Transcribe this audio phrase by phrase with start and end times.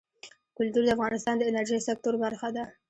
[0.57, 2.63] کلتور د افغانستان د انرژۍ سکتور برخه ده.